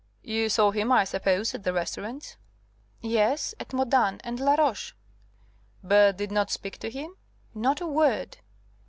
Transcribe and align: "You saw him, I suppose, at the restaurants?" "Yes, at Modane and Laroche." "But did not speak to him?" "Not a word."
"You 0.23 0.49
saw 0.49 0.71
him, 0.71 0.91
I 0.91 1.03
suppose, 1.03 1.53
at 1.53 1.63
the 1.63 1.73
restaurants?" 1.73 2.35
"Yes, 3.01 3.53
at 3.59 3.71
Modane 3.71 4.19
and 4.23 4.39
Laroche." 4.39 4.93
"But 5.83 6.17
did 6.17 6.31
not 6.31 6.49
speak 6.49 6.79
to 6.79 6.89
him?" 6.89 7.13
"Not 7.53 7.81
a 7.81 7.87
word." 7.87 8.39